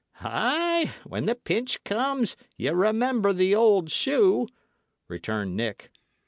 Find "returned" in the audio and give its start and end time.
5.07-5.55